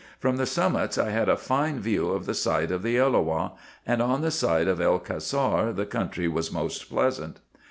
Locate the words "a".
1.29-1.37